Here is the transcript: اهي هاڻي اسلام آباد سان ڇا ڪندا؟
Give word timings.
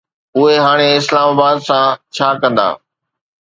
اهي 0.37 0.55
هاڻي 0.65 0.87
اسلام 0.99 1.27
آباد 1.33 1.57
سان 1.67 1.85
ڇا 2.15 2.27
ڪندا؟ 2.41 2.67